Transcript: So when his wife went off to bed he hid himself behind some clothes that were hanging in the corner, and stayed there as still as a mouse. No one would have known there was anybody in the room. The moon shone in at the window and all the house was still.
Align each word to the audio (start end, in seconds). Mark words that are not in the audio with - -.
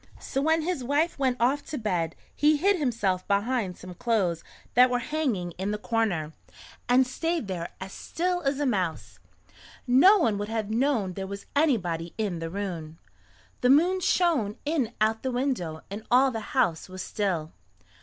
So 0.19 0.41
when 0.41 0.63
his 0.63 0.83
wife 0.83 1.19
went 1.19 1.37
off 1.39 1.63
to 1.67 1.77
bed 1.77 2.15
he 2.35 2.57
hid 2.57 2.77
himself 2.79 3.27
behind 3.27 3.77
some 3.77 3.93
clothes 3.93 4.43
that 4.73 4.89
were 4.89 4.97
hanging 4.97 5.51
in 5.59 5.69
the 5.69 5.77
corner, 5.77 6.33
and 6.89 7.05
stayed 7.05 7.47
there 7.47 7.69
as 7.79 7.93
still 7.93 8.41
as 8.41 8.59
a 8.59 8.65
mouse. 8.65 9.19
No 9.85 10.17
one 10.17 10.39
would 10.39 10.49
have 10.49 10.71
known 10.71 11.13
there 11.13 11.27
was 11.27 11.45
anybody 11.55 12.15
in 12.17 12.39
the 12.39 12.49
room. 12.49 12.97
The 13.61 13.69
moon 13.69 13.99
shone 13.99 14.57
in 14.65 14.91
at 14.99 15.21
the 15.21 15.29
window 15.31 15.83
and 15.91 16.03
all 16.09 16.31
the 16.31 16.39
house 16.57 16.89
was 16.89 17.03
still. 17.03 17.51